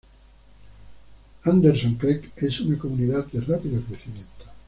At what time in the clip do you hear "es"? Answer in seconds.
2.37-2.59